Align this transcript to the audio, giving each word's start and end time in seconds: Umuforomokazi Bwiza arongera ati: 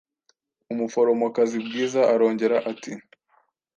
Umuforomokazi 0.73 1.57
Bwiza 1.65 2.01
arongera 2.13 2.57
ati: 2.71 2.91